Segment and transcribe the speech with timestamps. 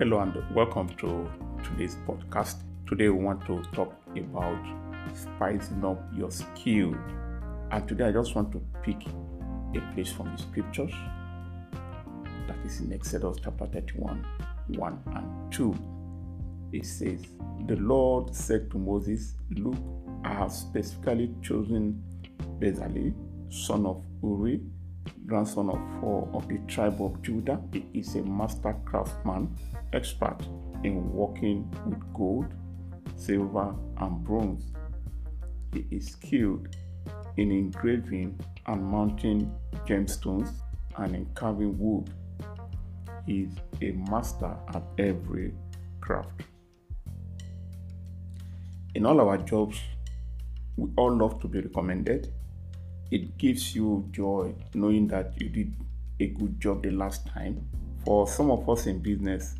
[0.00, 1.30] Hello and welcome to
[1.62, 2.64] today's podcast.
[2.88, 4.58] Today we want to talk about
[5.14, 6.96] spicing up your skill.
[7.70, 10.90] And today I just want to pick a place from the scriptures
[12.48, 14.26] that is in Exodus chapter 31,
[14.66, 15.76] 1 and 2.
[16.72, 17.22] It says,
[17.68, 19.76] The Lord said to Moses, Look,
[20.24, 22.02] I have specifically chosen
[22.58, 23.14] Bezalel,
[23.48, 24.60] son of Uri,
[25.26, 27.60] grandson of Hur of the tribe of Judah.
[27.72, 29.56] He is a master craftsman,
[29.92, 30.38] expert
[30.82, 32.54] in working with gold,
[33.16, 34.72] silver, and bronze.
[35.72, 36.68] He is skilled
[37.36, 39.52] in engraving and mounting
[39.86, 40.50] gemstones
[40.96, 42.10] and in carving wood.
[43.26, 43.52] He is
[43.82, 45.54] a master at every
[46.00, 46.42] craft.
[48.94, 49.80] In all our jobs,
[50.76, 52.32] we all love to be recommended
[53.14, 55.72] it gives you joy knowing that you did
[56.18, 57.64] a good job the last time.
[58.04, 59.54] For some of us in business,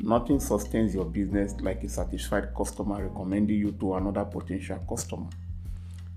[0.00, 5.28] nothing sustains your business like a satisfied customer recommending you to another potential customer.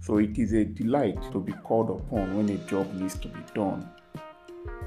[0.02, 3.42] So it is a delight to be called upon when a job needs to be
[3.54, 3.88] done.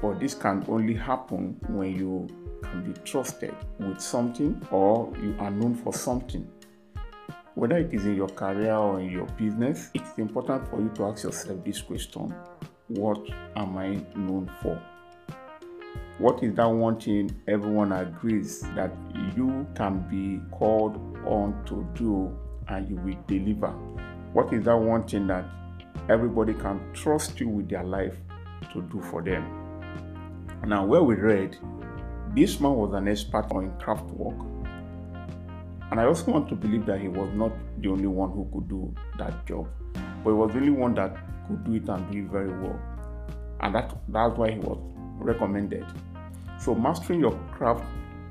[0.01, 2.27] But this can only happen when you
[2.63, 6.45] can be trusted with something or you are known for something.
[7.55, 11.05] Whether it is in your career or in your business, it's important for you to
[11.05, 12.33] ask yourself this question
[12.87, 13.19] What
[13.55, 14.81] am I known for?
[16.17, 18.91] What is that one thing everyone agrees that
[19.35, 20.95] you can be called
[21.27, 22.35] on to do
[22.69, 23.69] and you will deliver?
[24.33, 25.45] What is that one thing that
[26.09, 28.17] everybody can trust you with their life
[28.73, 29.43] to do for them?
[30.65, 31.55] Now, where we read,
[32.35, 34.52] this man was an expert on craft work
[35.93, 38.67] and I also want to believe that he was not the only one who could
[38.67, 39.67] do that job,
[40.23, 41.15] but he was the only one that
[41.47, 42.79] could do it and do it very well.
[43.59, 44.79] And that, that's why he was
[45.19, 45.85] recommended.
[46.59, 47.83] So, mastering your craft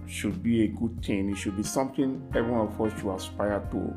[0.09, 1.31] should be a good thing.
[1.31, 3.95] It should be something every one of us should aspire to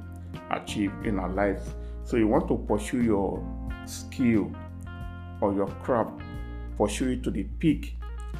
[0.51, 1.67] achieve in our lives.
[2.03, 3.43] So, you want to pursue your
[3.87, 4.51] skill
[5.41, 6.21] or your craft,
[6.77, 7.97] pursue it to the peak.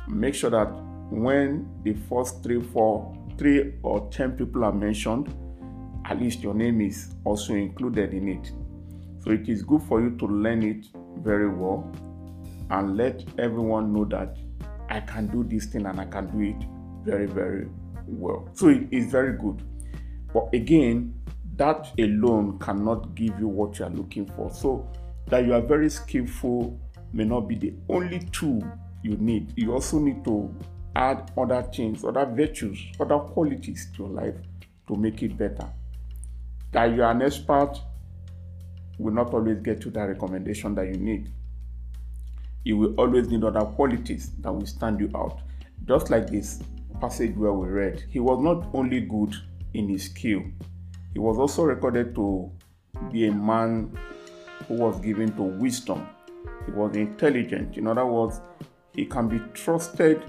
[0.08, 0.72] Make sure that
[1.10, 5.34] when the first three, four three or ten people are mentioned,
[6.06, 8.52] at least your name is also included in it.
[9.24, 10.86] So it is good for you to learn it
[11.24, 11.92] very well
[12.70, 14.38] and let everyone know that
[14.90, 16.68] I can do this thing and I can do it
[17.04, 17.68] very, very
[18.08, 18.50] well.
[18.54, 19.64] So it is very good.
[20.34, 21.14] But again,
[21.56, 24.52] that alone cannot give you what you are looking for.
[24.52, 24.88] So
[25.28, 26.80] that you are very skillful
[27.14, 28.64] may not be the only tool
[29.04, 29.54] you need.
[29.56, 30.54] You also need to
[30.96, 34.36] add other things, other virtues, other qualities to your life
[34.88, 35.68] to make it better.
[36.72, 37.80] That you are an expert
[38.98, 41.32] will not always get you that recommendation that you need.
[42.64, 45.40] You will always need other qualities that will stand you out.
[45.86, 46.64] Just like this
[47.00, 49.36] passage where we read, he was not only good
[49.74, 50.44] in his skill,
[51.14, 52.52] he was also recorded to
[53.12, 53.98] be a man
[54.68, 56.08] who was given to wisdom.
[56.66, 57.78] He was intelligent.
[57.78, 58.42] In other words,
[58.94, 60.24] he can be trusted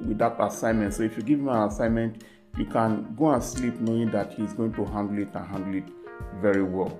[0.00, 0.94] with that assignment.
[0.94, 2.24] So if you give him an assignment,
[2.56, 5.84] you can go and sleep knowing that he's going to handle it and handle it
[6.40, 6.98] very well.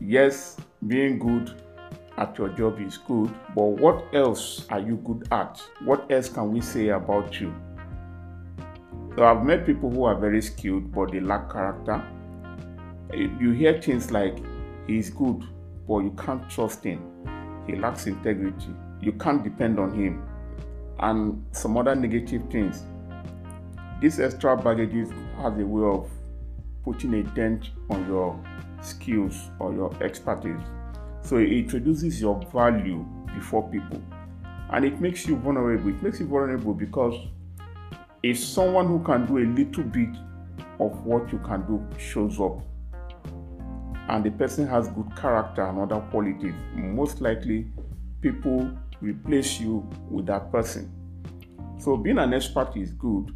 [0.00, 1.60] Yes, being good
[2.16, 5.60] at your job is good, but what else are you good at?
[5.84, 7.54] What else can we say about you?
[9.16, 12.06] So I've met people who are very skilled but they lack character.
[13.12, 14.36] You hear things like
[14.86, 15.42] he's good,
[15.88, 17.02] but you can't trust him.
[17.66, 18.74] He lacks integrity.
[19.00, 20.26] You can't depend on him
[21.00, 22.84] and some other negative things.
[24.00, 25.08] This extra baggage
[25.38, 26.10] has a way of
[26.84, 28.38] putting a dent on your
[28.82, 30.60] skills or your expertise.
[31.22, 34.00] So it reduces your value before people
[34.70, 35.90] and it makes you vulnerable.
[35.90, 37.14] It makes you vulnerable because
[38.22, 40.16] if someone who can do a little bit
[40.80, 42.60] of what you can do shows up
[44.08, 47.66] and the person has good character and other qualities, most likely
[48.20, 50.92] people replace you with that person.
[51.78, 53.34] So being an expert is good,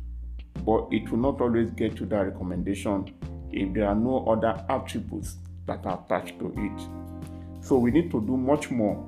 [0.64, 3.14] but it will not always get you that recommendation
[3.52, 7.64] if there are no other attributes that are attached to it.
[7.64, 9.06] So we need to do much more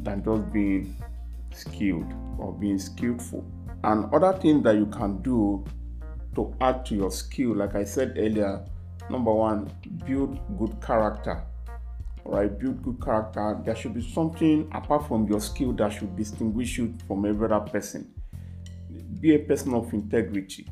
[0.00, 0.96] than just being
[1.52, 3.44] skilled or being skillful.
[3.82, 5.64] And other things that you can do
[6.34, 8.64] to add to your skill, like I said earlier,
[9.10, 9.70] number one,
[10.04, 11.42] build good character
[12.24, 16.78] right build good character there should be something apart from your skill that should distinguish
[16.78, 18.12] you from every other person.
[19.20, 20.66] Be a person of integrity.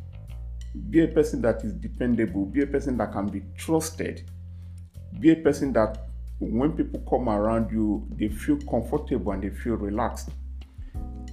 [0.90, 2.46] Be a person that is dependable.
[2.46, 4.30] Be a person that can be trusted.
[5.20, 6.08] Be a person that
[6.38, 10.30] when people come around you they feel comfortable and they feel relaxed.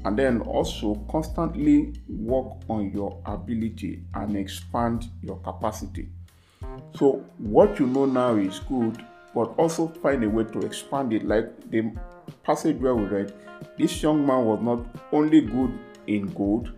[0.05, 6.09] And then also constantly work on your ability and expand your capacity.
[6.95, 11.25] So, what you know now is good, but also find a way to expand it.
[11.25, 11.91] Like the
[12.43, 13.33] passage where we read,
[13.77, 15.77] this young man was not only good
[16.07, 16.71] in gold,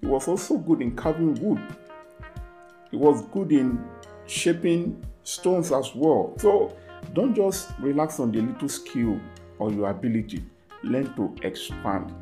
[0.00, 1.60] he was also good in carving wood.
[2.90, 3.84] He was good in
[4.26, 6.34] shaping stones as well.
[6.38, 6.76] So
[7.12, 9.18] don't just relax on the little skill
[9.58, 10.44] or your ability.
[10.82, 12.14] Learn to expand.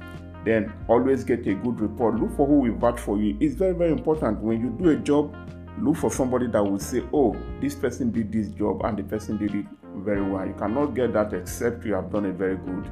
[0.44, 2.16] Then always get a good report.
[2.16, 3.36] Look for who will vouch for you.
[3.40, 4.40] It's very, very important.
[4.40, 5.34] When you do a job,
[5.78, 9.36] look for somebody that will say, Oh, this person did this job and the person
[9.36, 9.66] did it
[9.96, 10.46] very well.
[10.46, 12.90] You cannot get that except you have done a very good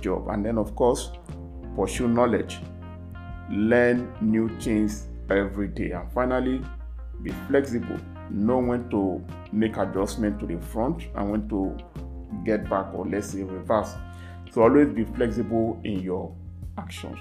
[0.00, 0.28] job.
[0.28, 1.10] And then, of course,
[1.76, 2.58] pursue knowledge.
[3.50, 5.92] Learn new things every day.
[5.92, 6.62] And finally,
[7.22, 7.98] be flexible
[8.30, 11.76] know when to make adjustment to the front and when to
[12.44, 13.94] get back or let's say reverse
[14.52, 16.34] so always be flexible in your
[16.78, 17.18] actions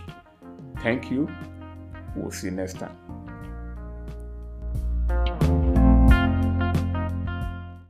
[0.82, 1.30] thank you
[2.16, 3.19] we'll see you next time